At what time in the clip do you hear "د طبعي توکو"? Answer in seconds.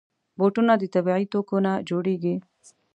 0.77-1.57